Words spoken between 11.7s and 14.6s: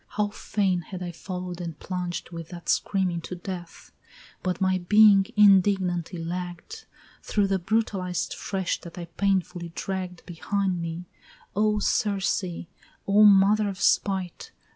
Circe! O mother of spite!